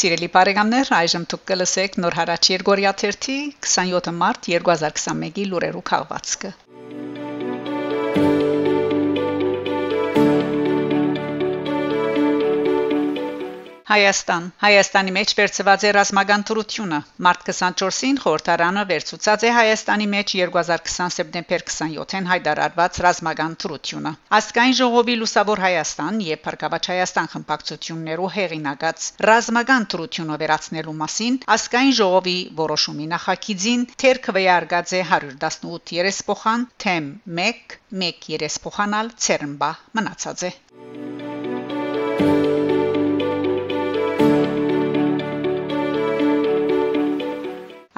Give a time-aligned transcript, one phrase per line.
[0.00, 6.52] Սիրելի բարեկամներ, այժմ դուք կլսեք նոր հարաճ Երգորիա 27 մարտ 2021-ի լուրերու քաղվածքը։
[13.90, 14.44] Հայաստան.
[14.62, 21.64] Հայաստանի մեջ վերծված է ռազմական թրությունը մարտ 24-ին խորհրդարանը վերցուցած է Հայաստանի մեջ 2020 սեպտեմբեր
[21.70, 30.40] 27-ին հայտարարված ռազմական թրությունը Ասկայն ժողովի լուսավոր Հայաստան եւ Փրկավաճ Հայաստան խմբակցություններու հեղինակած ռազմական թրությունը
[30.46, 37.14] վերացնելու մասին Ասկայն ժողովի որոշումի նախագիծին թեր քվեարկած է 118 երեսփոխան թեմ
[37.50, 40.58] 1 1 երեսփոխանալ ցերնբա մնացած է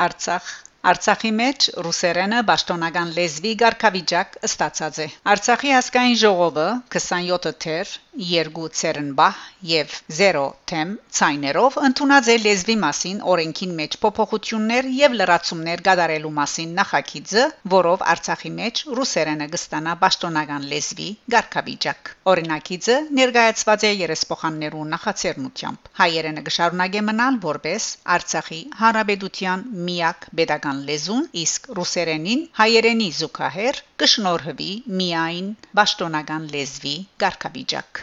[0.02, 0.46] Արցախ
[0.90, 9.36] Արցախի մեջ ռուսերենը պաշտոնական լեզվի ղարքավիճակ ստացած է։ Արցախի հասկային ժողովը 27 թեր, 2 ցերնբահ
[9.72, 16.74] եւ 0 թեմ ցայներով ընդունած է լեզվի մասին օրենքին մեջ փոփոխություններ եւ լրացումներ կատարելու մասին
[16.80, 26.46] նախագիծը, որով Արցախի մեջ ռուսերենը կստանա պաշտոնական լեզվի ղարքավիճակ։ Օրինակիցը ներկայացված է երեսփոխաններու նախաձեռնությամբ։ Հայերենը
[26.50, 34.68] կշարունակե մնալ որպես Արցախի հանրապետության միակ pedagogical հայկական լեզուն, իսկ ռուսերենին հայերենի զուգահեռ կշնորհվի
[35.00, 38.00] միայն պաշտոնական լեզվի ղարքավիճակ։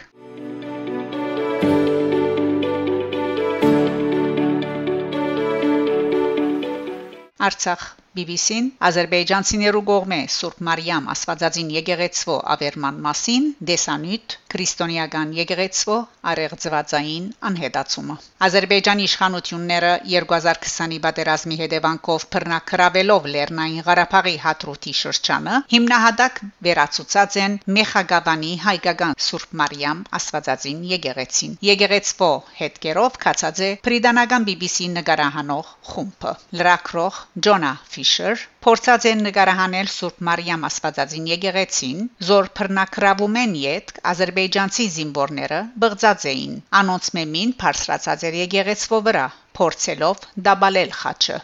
[7.50, 7.82] Արցախ
[8.18, 15.98] BBC-ն Ադրբեջանցիներու կողմէ Սուրբ Մարիամ Աստվածածին եկեղեցվո ավերման մասին դեսանյութ քրիստոնեական եկեղեցվո
[16.32, 18.16] արեղծվածային անհետացումը
[18.46, 29.14] Ադրբեջանի իշխանությունները 2020-ի պատերազմի հետևանքով բռնակրավելով Լեռնային Ղարաբաղի հատրուտի շրջանը հիմնահատակ վերացուցած են Մեխագավանի հայկական
[29.28, 38.42] Սուրբ Մարիամ Աստվածածին եկեղեցին եկեղեցվո հետքերով կացած է Պրիդանական BBC նկարահանող խումբը լրակրող Ջոնա Ֆիշեր
[38.64, 46.54] փորձած են նկարահանել Սուրբ Մարիամ Աստվածածին եկեղեցին, զոր բռնակրավում են յետ ազերբայջանցի զինվորները բղծած էին։
[46.80, 49.26] Անոնց մեմին բարձրացած էր եկեղեցվո վրա,
[49.60, 51.38] փորձելով դաբալել խաչը։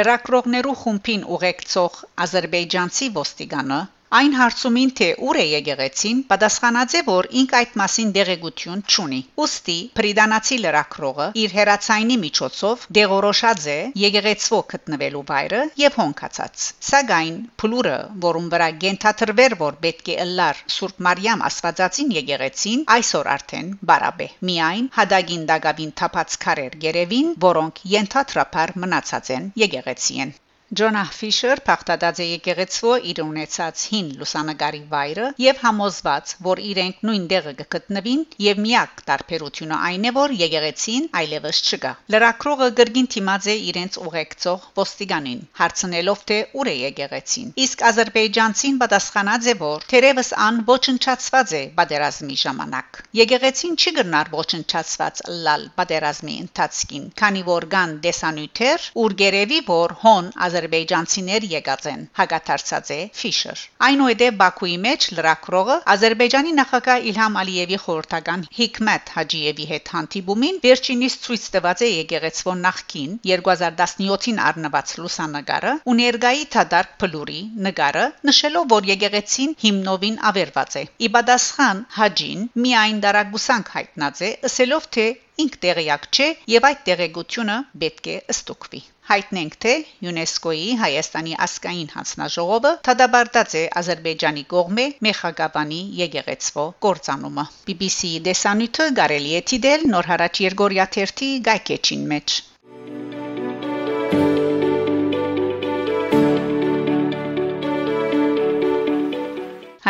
[0.00, 3.80] Լրակրողներու խումբին ուղեկցող ազերբայջանցի ոստիգանը
[4.18, 9.76] Այն հարցումին թե ուր է եկեղեցին, պատասխանած է, որ ինք այդ մասին դեղեցություն չունի։ Ոստի
[9.98, 17.94] Պրիդանացի լրակրողը իր հերացայինի միջոցով դեղորոշած է եկեղեցվո գտնվելու վայրը եւ հոնքացած։ Սակայն փլուրը,
[18.26, 24.92] որում վրա գենթաթրվեր, որ պետք է ըլլար Սուրբ Մարիամ Աստվածածին եկեղեցին, այսօր արդեն բարաբե։ Միայն
[24.98, 30.38] հադագին դագավին թափած քարեր գերևին, որոնք ենթաթրապար մնացած են եկեղեցին։
[30.78, 37.24] Ջոնա Ֆիշեր փախտած է եկեղեցվո իր ունեցած հին լուսանկարի վայրը եւ համոզված, որ իրենք նույն
[37.32, 43.56] դեղը կգտնվին եւ միակ տարբերությունը այն է, որ եկեղեցին այլևս չկա։ Լրակրողը գրգին թիմած է
[43.70, 50.62] իրենց ուղեկցող ոստիկանին, հարցնելով թե ուր է եկեղեցին։ Իսկ ազերբայջանցին պատասխանած է, որ թերևս ան
[50.70, 58.88] ոչնչացված է պատերազմի ժամանակ։ Եկեղեցին չի գնար ոչնչացված լալ պատերազմի ընթացքին, քանի որ կան դեսանյութեր,
[59.02, 66.52] ուր գերեվի որ հոն ադրբեջանցիներ եկած են հագաթարցած է ֆիշեր այնուհետև բաքուի մեջ լրակրողը ադրբեջանի
[66.58, 74.42] նախագահ Իլհամ Ալիևի խորհրդական Հիկմետ Հաջիևի հետ հանդիպումին վերջինիս ցույց տված է եկեղեցվո նախքին 2017-ին
[74.50, 82.46] առնված լուսանկարը ու ներգայի թադարք փլուրի նկարը նշելով որ եկեղեցին հիմնովին ավերված է իբադասխան Հաջին
[82.66, 85.08] միայն դարագուսանք հայտնած է ասելով թե
[85.40, 89.72] ինք տեղյակ չէ եւ այդ տեղեկությունը պետք է ըստուկվի հայտնենք թե
[90.10, 99.42] ՅՈՒՆԵՍԿՕ-ի Հայաստանի ասկային հանձնաժողովը թադաբարտած է Ադրբեջանի կողմէ Մեխագավանի եկեղեցվո կորցանումը BBC-ի դեսանյութը կարելի է
[99.54, 102.38] դիտել նոր հարաճ Երգորիա 1-ի գայքեչին մեջ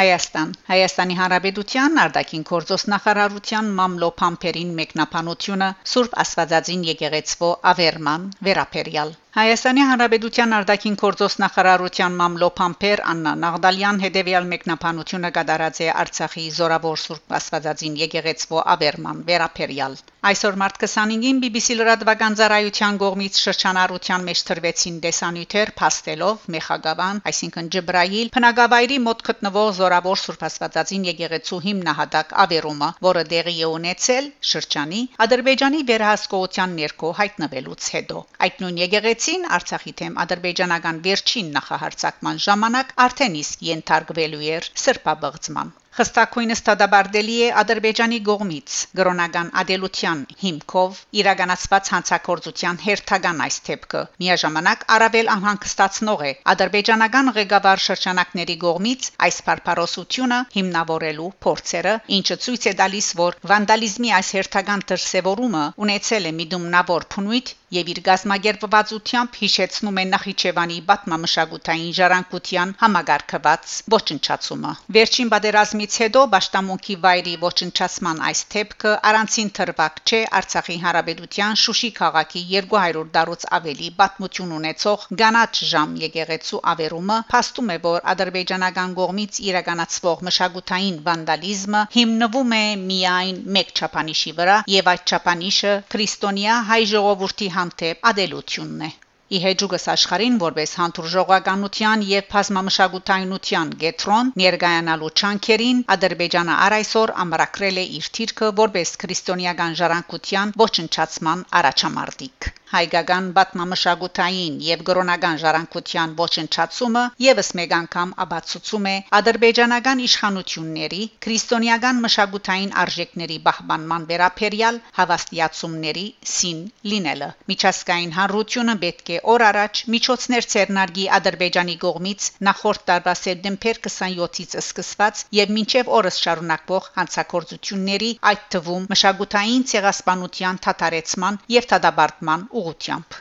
[0.01, 10.55] Հայաստան Հայաստանի Հանրապետության արտաքին գործոս նախարարության մամլոփամփերին մեկնաբանությունը Սուրբ Աստվածածին եկեղեցվո ավերման վերապերյալ Հայաստանի Հանրապետության
[10.57, 18.65] արտաքին գործոս նախարարության մամլոփամփեր Աննա Նաղդալյան հետևյալ մեկնաբանությունը կատարած է Արցախի Զորավոր Սուրբ Աստվածածին եկեղեցվո
[18.75, 27.23] ավերման վերապերյալ Այսօր մարտ 25-ին BBC լրատվական ծառայության կողմից շրջանառության մեջ տրվեցին դեսանյութեր փաստելով Մեխագավան,
[27.31, 34.29] այսինքն Ջբրայիլ, փնագավայրի մոտ գտնվող Զորավոր Սուրբ Աստվածածին եկեղեցու հիմնահատակ ավերումը, որը դեղի է ունեցել
[34.51, 42.39] շրջանի Ադրբեջանի վերահսկողության ներքո հայտնվելուց հետո։ Այդ նույն եկեղեցի Գերեցին Արցախի թեմ ադրբեջանական վերջին նախահարցակման
[42.45, 51.91] ժամանակ արդեն իսկ ենթարկվելու էր սրբաբղծման Խստակույնս տադաբարդելի է Ադրբեջանի գողմից գրոնական ադելության հիմքով իրականացված
[51.95, 61.31] հանցակործության հերթական այս թեփքը միաժամանակ արաբել անհանգստացնող է ադրբեջանական ղեկավար շրջանակների գողմից այս բարբարոսությունը հիմնավորելու
[61.49, 67.91] փորձերը ինչը ցույց է տալիս որ վանդալիզմի այս հերթական դրսևորումը ունեցել է միդումնավոր փնույթ եւ
[67.93, 78.23] իր գազմագերբվածությամբ հիշեցնում է Նախիջևանի բաթմամշակութային ժառանգության համագարկված ոչնչացումը։ Վերջին պատերազմից հետո Պաշտամունքի վայրի ոչնչացման
[78.31, 85.55] այս թեփքը առանցին թրվակ չէ Արցախի հանրապետության Շուշի քաղաքի 200 տարուց ավելի պատմություն ունեցող Գանաչ
[85.71, 93.73] ժամ եկեղեցու ավերումը փաստում է, որ ադրբեջանական կողմից իրականացվող մշակութային վանդալիզմը հիմնվում է միայն մեկ
[93.79, 98.93] չափանիշի վրա եւ այդ չափանիշը քրիստոնյա հայ ժողովրդի հանդեպ ադելությունն է
[99.39, 108.53] Իհեջուգս աշխարհին որպես հանդուրժողականության եւ բազմամշակութայնության գետրոն ներգայանալու չանքերին Ադրբեջանը առայսօր ամրակրել է իր թիրքը
[108.65, 118.87] որպես քրիստոնեական ժառանգության ոչնչացման առաջամարտիկ հայկական բաթմամշակութային եւ գրոնական ժառանգության ոչնչացումը եւս մեկ անգամ աբացուցում
[118.91, 126.61] է ադրբեջանական իշխանությունների քրիստոնեական մշակութային արժեքների բահբանման վերաբերյալ հավաստիացումների սին
[126.93, 134.57] լինելը միջազգային հանրությունը պետք է օր առաջ միջոցներ ցերնարգի ադրբեջանի կողմից նախորդ տարվա սեպտեմբեր 27-ից
[134.63, 143.19] սկսված եւ մինչեւ օրս շարունակվող հանցակործությունների այդ թվում մշակութային ցեղասպանության թաթարեցման եւ թադաբարտման ուղությամբ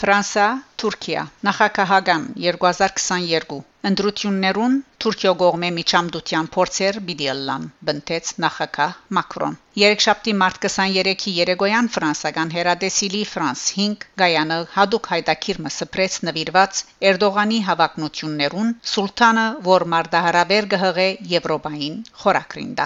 [0.00, 0.44] Ֆրանսա,
[0.80, 3.58] Թուրքիա, Նախագահական 2022
[3.90, 12.52] Ընտրություններուն Թուրքիո կողմէ միջամդության փորձեր պիտի ըլլան, բնտեց նախագահ Մակրոն։ Երեքշաբթի մարտ 23-ի երեգոյան ֆրանսական
[12.56, 16.82] հերադեսիլի Ֆրանս 5 Գայանը հadoop հայտակիրը սփրեց նվիրված
[17.12, 22.76] Էրդողանի հավակնություններուն սուլտանը, որ մարտահրավեր կհղե Եվրոպային խորակրին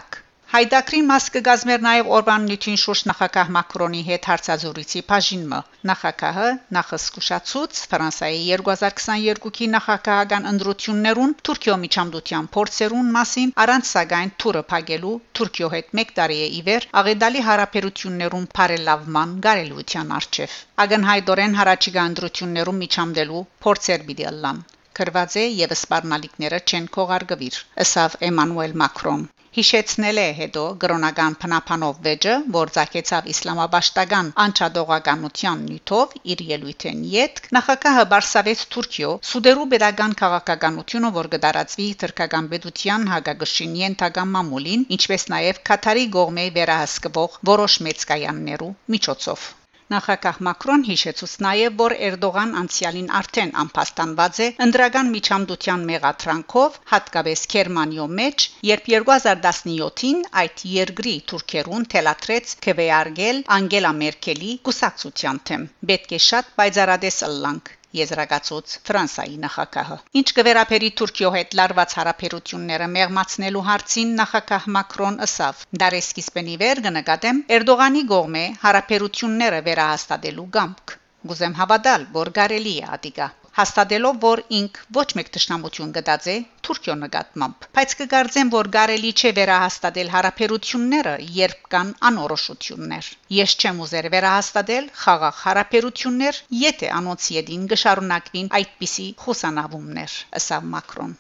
[0.45, 5.61] դակ։ Հայդակրի մաս կգազմեր նաև Օրբան Նյութին շուրջ նախագահ Մակրոնի հետ հարցազրույցի բաժինը։
[5.91, 15.73] Նախագահը նախսկուշացուց Ֆրանսիայի 2022-ի նախագահական ընտրություններուն Թուրքիո միջամդության փորձերուն մասին առանց սակայն թուրը փակելու Թուրքիո
[15.77, 24.07] հետ 1 տարի է իվեր աղեդալի հարաբերություններուն բարելավման գարելության արչև։ Ագնհայդորեն հարաճիգա ընտրություններուն միջամդելու փորձեր
[24.11, 24.65] պիտի ըլլան
[24.99, 27.57] Կրված է եւ սպառնալիքները չեն քողարգվիր
[27.87, 29.25] ըսավ Էմանուել Մակրոն
[29.57, 38.05] հիշեցնել է հետո գրոնական փնապանով վեճը, որ ցակեցավ իսլամաբաշտական անչադողականության նյութով իր ելույթեն յետ նախագահը
[38.15, 46.09] Բարսավեց Թուրքիո սուդերու pedagogan քաղաքականությունը, որ կդարածվի թրկական պետության հագագշին ենթական մամուլին, ինչպես նաև Կատարի
[46.19, 49.53] գողմե վերահսկվող որոշ մեծ կայաններու միջոցով
[49.95, 58.09] Նախագահ Մակրոն հիշեցուց նաև, որ Էրդողան անցյալին արդեն անփաստանված է ընդրական միջամդության մեղադրանքով, հատկապես Գերմանիո
[58.23, 66.53] մեջ, երբ 2017-ին այդ երկրի թուրքերուն թելատրեց քվեարկել Անգելա Մերկելի կուսակցության թեմ։ Պետք է շատ
[66.59, 75.21] բայցարադես ըլլանք եզրակացուց Ֆրանսայի նախագահը։ Ինչ կվերապերի Թուրքիո հետ լարված հարաբերությունները մեղմացնելու հարցին նախագահ Մակրոն
[75.29, 75.63] ըսավ.
[75.85, 80.99] «Դարեսկիզբեն իվեր կնկատեմ Էրդողանի գողմե հարաբերությունները վերահաստատելու գամք։
[81.33, 86.35] Գուզեմ հավատալ, որ կարելի է ադիգա հաստատելով որ ինք ոչ մեկ ճշնամություն գտած է
[86.67, 94.11] Թուրքիո նկատմամբ բայց կգարձեմ որ կարելի չէ վերահաստատել հարաբերությունները երբ կան անորոշություններ ես չեմ ուզեր
[94.17, 101.19] վերահաստատել խաղաղ հարաբերություններ եթե անոնց յետին գշարունակվին այդպիսի խուսանավումներ ըսավ մակրոն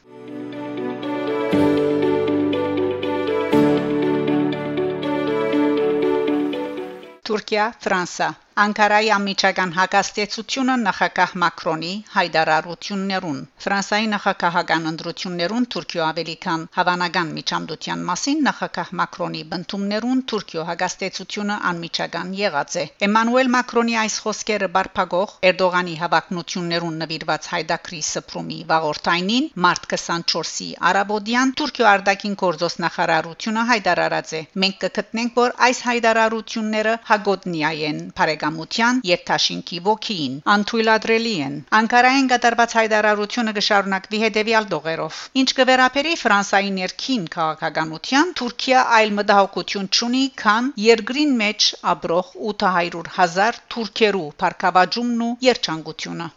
[7.24, 8.26] Թուրքիա, Ֆրանսա
[8.62, 18.44] Անկարայի ամիջական հակաստեցությունը նախագահ Մակրոնի հայտարարություններուն Ֆրանսիայի նախագահական ընտրություններուն Թուրքիո ավելի քան հավանական միջամդության մասին
[18.48, 27.02] նախագահ Մակրոնի բնդումներուն Թուրքիո հակաստեցությունը անմիջական եղած է Էմանուել Մակրոնի այս խոսքերը բարփագող Էրդողանի հավակնություններուն
[27.02, 34.46] նվիրված հայդակրի սփռումի վաղորդայնին մարտ 24-ի արաբոդյան Թուրքիո արտաքին գործոս նախարարությունը հայտարարած է.
[34.62, 38.02] Մենք կգտնենք որ այս հայտարարությունները հագոտնիա են
[38.44, 45.20] բարեկամության եւ Թաշինքի ոգին անթույլատրելի են Անկարային կատարված հայտարարությունը կշարունակվի հետեւյալ դողերով.
[45.42, 54.26] Ինչ կվերապերի Ֆրանսայի ներքին քաղաքականության Թուրքիա այլ մտահոգություն չունի քան երկրին մեջ ապրող 800.000 թուրքերու
[54.44, 56.28] բարգավաճումն ու երջանկությունը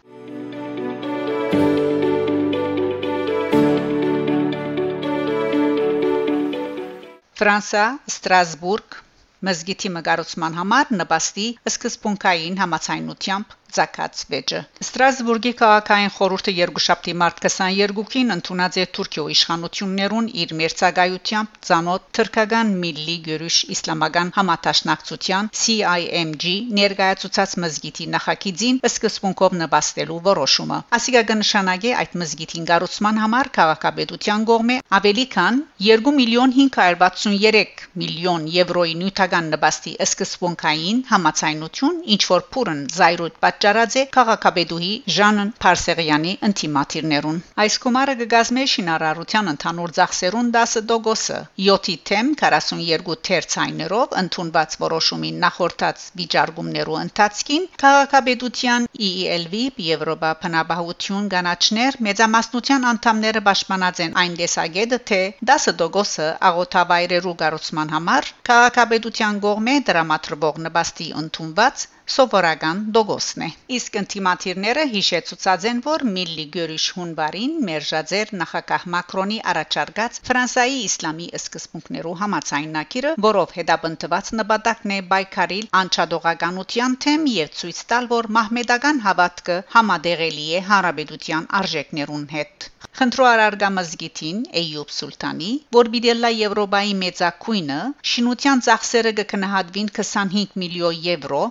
[7.38, 8.96] Ֆրանսա Ստրասբուրգ
[9.46, 18.78] Մզգիթի մգարուցման համար նպաստի սկզբունքային համացայնությամբ ցակած վեճը Ստրասբուրգի քաղաքային խորհուրդը երկուշաբթի մարտ 22-ին ընդունած
[18.82, 28.80] է Թուրքիո իշխանություններուն իր մերցակայությամբ ցանոթ թրքական միլլի գերուշ իսլամական համատաշնակցության CIMG ներկայացուցած մզգիթի նախագիծին
[28.88, 36.56] սկզբունքով նպաստելու որոշումը ասիգա կնշանակի այդ մզգիթին կառուցման համար քաղաքապետության կողմէ ավելի քան 2 միլիոն
[36.58, 46.32] 563 միլիոն եվրոյի նյութական նպաստի սկզբունքային համացայնություն ինչ որ փուրն զայրույթ է քաղաքապետուհի Ժանն Փարսեղյանի
[46.48, 51.38] ինտիմատիրներուն այս գումարը կգազմե շինարարության ընդհանուր ծախսերուն 10%-ը
[51.68, 59.56] 7-ի թեմ 42 թերցայներով ընդունված որոշումին նախորդած վիճարկումներու ընթացքին քաղաքապետության EELV
[59.88, 65.20] Եվրոպա փնաբահություն կանաչներ մեծամասնության անդամները պաշտպանած են այն դեսագետը թե
[65.52, 75.66] 10%-ը աղոթավայրերու կառուցման համար քաղաքապետության կողմէ դրամատրվող նպաստի ընդունված սովորական դոգոսն է իսկ ինտիմատիրները հիշեցուցած
[75.70, 84.32] են որ միլլի գյուրիշ հունվարին մերժաձեր նախագահ մակրոնի առաջարկած ֆրանսայի իսլամի սկզբունքներու համացայնակիրը որով հետապնդված
[84.40, 92.26] նպատակն է բայկարիլ անչադողականության թեմ եւ ցույց տալ որ մահմեդական հավատքը համադեղելի է հարաբերության արժեքներուն
[92.38, 97.76] հետ Խնդրոար արգամզգիտին Էյյուբ Սուլտանի, որ բիդելլա Եվրոպայի մեծակույնը
[98.12, 101.42] շինության ծախսերը կգնահատվին 25 միլիոն եվրո,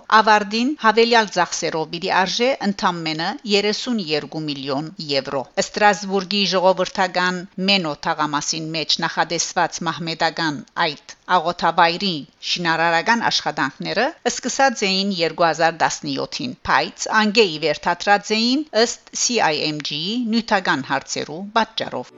[0.48, 7.40] ավարտին հավելյալ ծախսերով պիտի արժե ընդամենը 32 միլիոն եվրո։ Ստրասբուրգի ժողովրդական
[7.70, 12.14] մենո թաղամասին մեջ նախադեсված մահմեդական այդ աղոթաբայրի
[12.52, 22.14] շինարարական աշխատանքները սկսած էին 2017-ին, բայց անգեի վերթատրած էին ըստ CIMG-ի նյութական հարցերու պատճառով։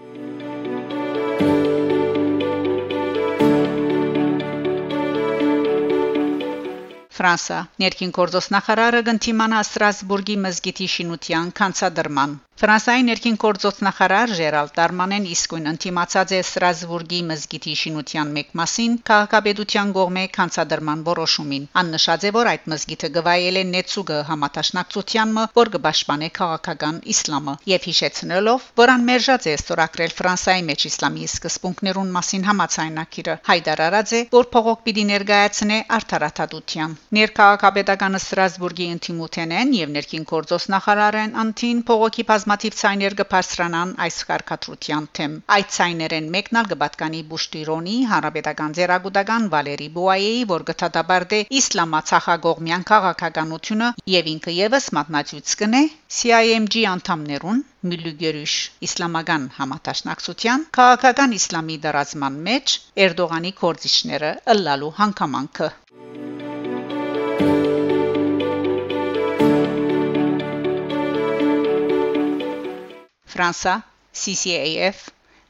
[7.21, 15.27] Ֆրանսա ներքին գործոս նախարարը գնթիմանա Ստրասբուրգի մզգիթի շինության կանցադրման Ֆրանսիայի ներքին գործոց նախարար Ժերալ Դարմանեն
[15.33, 22.51] իսկույն ընդդիմացած է Ստրասբուրգի մզգիթի շինության մեկ մասին քաղաքապետության կողմէ կանցադրման որոշումին։ Աննշած է, որ
[22.51, 29.57] այդ մզգիթը գվայել է Նեցուգը համատաշնակցությանը, որ կպաշտպանե քաղաքական իսլամը, եւ հիշեցնելով, որ անմերժած է
[29.61, 38.21] ստորակրել Ֆրանսիայի մեջ իսլամի սկզբունքներուն մասին համացայնակիրը, հայտարարած է, որ փողոք պիտի ներկայացնե արդարադատության։ Ներքաղաքապետականը
[38.21, 45.69] Ստրասբուրգի ինտիմութենեն եւ ներքին գործոց նախարարեն անտին փողոքի բազմաթիվ ցայներ կբարձրանան այս կարգադրության թեմ։ Այդ
[45.75, 54.55] ցայներեն մեկն ալ կպատկանի Բուշտիրոնի հանրապետական ձերագուտական Վալերի Բուայեի, որ գտադաբարդե իսլամացախագողմյան քաղաքականությունը եւ ինքը
[54.57, 55.83] եւս մատնացույց կնե
[56.19, 58.55] CIMG անդամներուն Միլուգերուշ
[58.91, 65.71] իսլամական համատաշնակցության քաղաքական իսլամի դարածման մեջ Էրդողանի կորձիչները ըլլալու հանգամանքը
[73.41, 73.73] Ֆրանսա
[74.23, 74.99] CCAF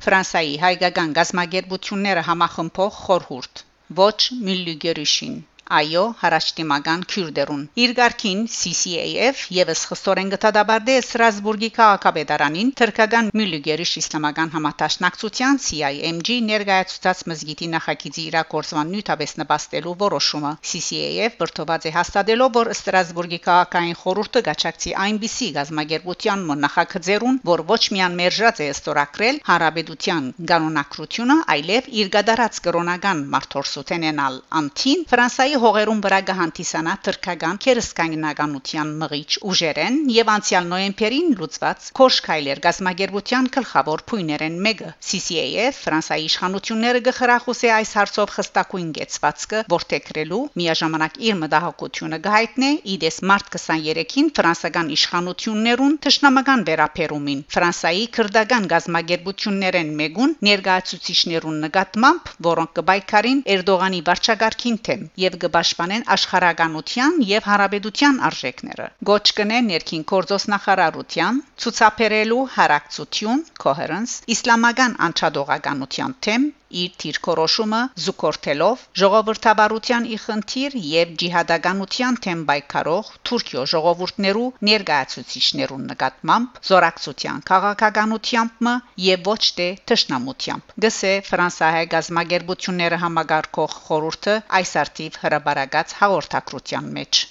[0.05, 3.63] Ֆրանսայի հայկական գազագերբությունները համախմբող խորհուրդ
[4.01, 4.13] ոչ
[4.49, 5.35] միլիգերիշին
[5.71, 15.61] այո հարաշտիմական քյուրդերուն իր ղարքին CCAF եւս խստորեն գտադաբարդե Ստրասբուրգի քաղաքապետարանին թրկական Միլուգերիշ իսլամական համատաշնակցության
[15.67, 23.99] CIMG ներկայացուցած մզգիտի նախագիծի իրակորձման նյութաբես նպաստելու որոշումը CCAF բրթոված է հաստատելով որ Ստրասբուրգի քաղաքային
[24.03, 32.11] խորհուրդը գաչակցի այնպիսի գազագերբության նախագծերուն որ ոչ միան մերժած է ստորակրել հարաբերության կանոնակրությունը այլև իր
[32.17, 41.29] գդարած կրոնական մարտորսութենենալ անտին Ֆրանսայի հողերուն վրա կհանդիսանա թրքական քերսկայնականության մղիչ ուժերեն եւ անցյալ նոյեմբերին
[41.41, 50.41] լուծված Քոշկայլեր գազագերբության գլխավոր փույներեն մեկը CCAF Ֆրանսայի իշխանությունները գխրախուսե այս հարցով խստակույն գեցվածքը որթեքրելու
[50.61, 60.35] միաժամանակ իր մտահոգությունը գահիտնե իդես մարտ 23-ին ֆրանսական իշխանություններուն ճշնամական վերապերումին Ֆրանսայի քրդական գազագերբություններեն մեկուն
[60.51, 69.59] ներկայացուցիչներուն նկատմամբ որոնք կբայքարին Էրդողանի վարչագարքին թեմ եւ կպաշտպանեն աշխարհականության եւ հարաբերության արժեքները։ Գոչ կնե
[69.69, 76.49] ներքին կորձոս նախարարության ցուցաբերելու հարակցություն coherence իսլամական անչադողականության թեմ
[76.83, 88.71] իր թիրքորոշումը զուգորդելով ժողովրդավարության իխնդիր եւ ջիհադականության թեմ բայկարող Թուրքիո ժողովուրդներու ներկայացուցիչներուն նկատմամբ զորակցության քաղաքականությամբ
[89.07, 97.27] եւ ոչ թե ճշնամությամբ գսե ֆրանսահայ գազագերբությունները համագարկող խորհուրդը այս արտիվ հրաբարագած հաղորդակցության մեջ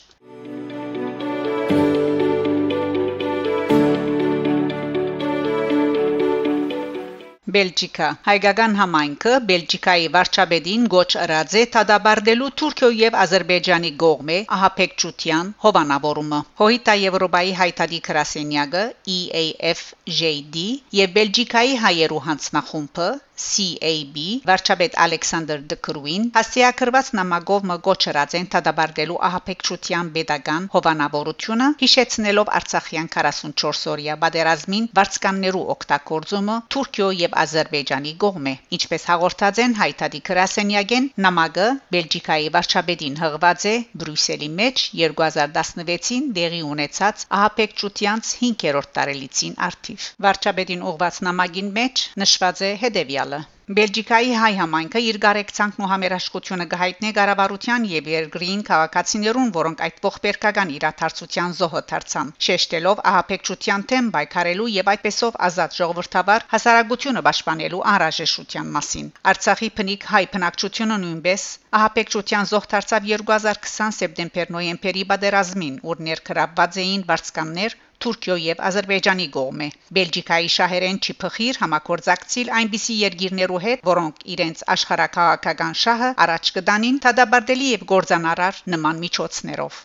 [7.56, 8.08] Բելգիկա.
[8.28, 17.56] Հայկական համայնքը Բելգիկայի վարչապետին Գոչ Ռաձե Թադաբարդելու Թուրքիո եւ Ադրբեջանի գողմե ահապեկչության հովանավորումը Հոհիտա Եվրոպայի
[17.62, 18.84] հայտարարի քրասենյակը
[19.16, 20.68] EAFJD
[21.02, 30.66] եւ Բելգիկայի հայերու հանձնախումբը CAB վարչապետ Ալեքսանդր Դկրուին հասիակրված նամակով մգոչրած են դադարելու ահապեկչության pedagogan
[30.74, 40.22] հովանավորությունը հիշեցնելով Արցախյան 44-օրյա բادرազմին վարձկաններու օգտագործումը Թուրքիո եւ Ադրբեջանի կողմէ ինչպես հաղորդած են հայտարարի
[40.32, 50.12] քրասենյակեն նամակը Բելգիկայի վարչապետին հղված է Բրյուսելի մեջ 2016-ին դեղի ունեցած ահապեկչությանց 5-րդ տարելիցին արդիվ
[50.28, 56.66] վարչապետին ուղված նամակին մեջ նշված է հետևյալ տալը Բելգիկայի հայ համայնքը իր գարեկցանքն ու համերաշխությունը
[56.70, 64.70] գահիտնի ղարավարության եւ երկրին քաղաքացիներուն, որոնք այդ ողբերգական իրաթարցության զոհը դարձան, շեշտելով ահապեկչության թեմ պայքարելու
[64.78, 71.46] եւ այդպեսով ազատ ժողովրդավար հասարակությունը պաշտպանելու անհրաժեշտության մասին։ Արցախի փնիկ հայ բնակչությունը նույնպես
[71.78, 80.52] Ահապեկչության զոհ դարձավ 2020 սեպտեմբեր-նոյեմբերի բادرազմին, ուր ներքրաբված էին բարձկաններ Թուրքիո եւ Ադրբեջանի կողմէ։ Բելգիկայի
[80.56, 87.86] շահերեն չի փխիր համակորձակցիլ այնպիսի երկիրներու հետ, որոնք իրենց աշխարհակաղակական շահը առաջ կդանին թադաբարդելի եւ
[87.96, 89.84] գործանարար նման միջոցներով։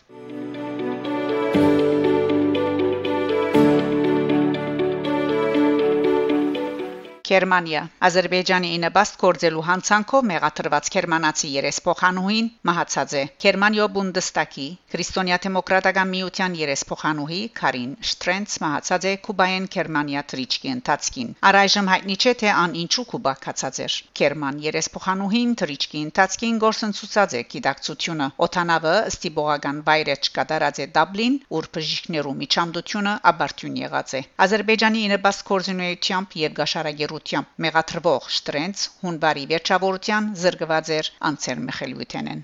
[7.25, 16.57] Գերմանիա Ադրբեջանի ինեբաստ կորձելու հանցանքով մեղադրված գերմանացի երեսփոխանուհին մահացած է Գերմանիո Բունդեստագի Քրիստոնյա դեմոկրատական միության
[16.59, 23.07] երեսփոխանուհի Կարին Շտրենց մահացած է Կուբայեն Գերմանիա թրիչքի ընթացքին առայժմ հայտնի չէ թե ան ինչու
[23.15, 30.89] Կուբա կացած էր Գերման երեսփոխանուհին թրիչքի ընթացքին գործընծուցած է գիտակցությունը օթանավը ստիբողական վայրեջ կատարած է
[30.99, 38.81] Դաբլին ուր բժիշկներու միջամդությունը աբարտյուն եղած է Ադրբեջանի ինեբաստ կորձունեությամբ եւ գաշարագերու հաջողությամբ մեղադրվող Շտրենց
[39.03, 42.41] հունվարի վերջավորության զրկված էր անցեր Միխելյութենեն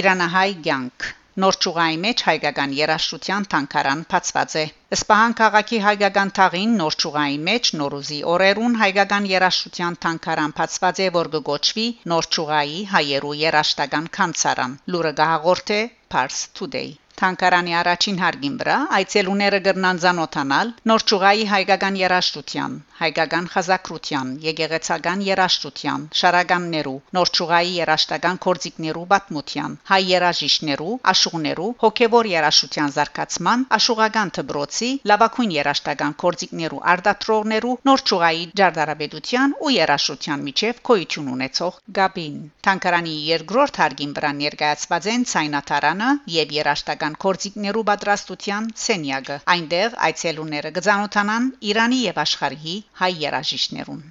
[0.00, 1.12] Իրանահայ ցանկ
[1.44, 4.64] Նոր ճուղայի մեջ հայկական երաշտության թանկարան բացված է։
[4.96, 11.34] Սպահան քաղաքի հայկական թաղին նոր ճուղայի մեջ Նորուզի օրերուն հայկական երաշտության թանկարան բացված է, որ
[11.52, 15.82] գոչվի Նոր ճուղայի հայերու երաշտական կանցարան։ Լուրը գահաղորդ է
[16.16, 24.28] Pars Today Թանկարանի առաջին հարգին վրա այցելուները կգրնան ցանոթանալ նոր ճուղայի հայկական երաշտության, հայկական խազակրության,
[24.46, 34.32] եկեղեցական երաշտության, շարականներու, նոր ճուղայի երաշտական կորձիկներու պատմության, հայ երաժիշներու, աշուղներու, հոգևոր երաշտության զարգացման, աշուղական
[34.38, 43.14] դբրոցի, լավակույն երաշտական կորձիկներու արտադրողներու, նոր ճուղայի ջարդարաբեդության ու երաշտության միջև կոյություն ունեցող գաբին։ Թանկարանի
[43.32, 51.46] երկրորդ հարգին վրա ներկայացված են ցայնատարանը եւ երաշտական հայկական կորցիկներու պատրաստության սենյակը։ Այնտեղ այցելուները կզանոթանան
[51.70, 54.02] Իրանի եւ աշխարհի հայ երաժիշտներուն։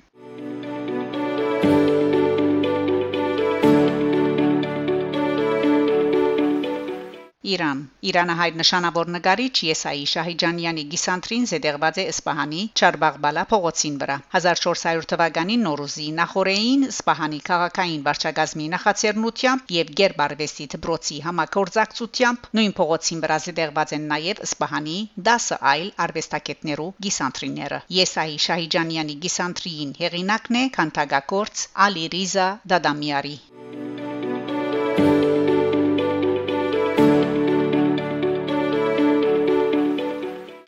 [7.53, 7.79] Իրան.
[8.10, 16.08] Իրանահայ նշանավոր նկարիչ Եսայի Շահիջանյանի գիսանտրին զետեղված է Իսպահանի Չարբաղբալա փողոցին վրա 1400 թվականի նորուզի
[16.19, 24.43] նախորեին Իսպահանի քաղաքային վարչագազմի նախաձեռնությամբ եւ Գերբարվեստի դբրոցի համակորձակցությամբ նույն փողոցին վրա զետեղված են նաեւ
[24.49, 24.99] Իսպահանի
[25.31, 33.38] 10 այլ արվեստագետներու գիսանտրիները Եսայի Շահիջանյանի գիսանտրին հեղինակն է Քանթագակորց Ալի Ռիզա Դադամիարի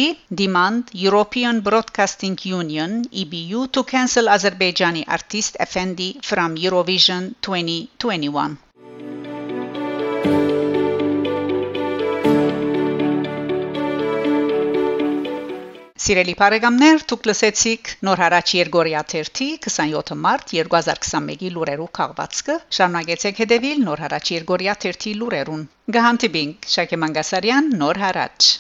[0.44, 8.58] demand European European Broadcasting Union EBU to cancel Azerbaijani artist Effendi from Eurovision 2021.
[16.05, 23.81] Սիրելի բարեկամներ, դուք լսեցիք Նոր հարաճ Երգորիա 1-ի 27 մարտ 2021-ի լուրերով քաղվածքը։ Շարունակեցեք հետևել
[23.87, 25.65] Նոր հարաճ Երգորիա 1-ի լուրերուն։
[25.97, 28.53] Գահանտիբինգ Շակե Մանգասարյան Նոր հարաճ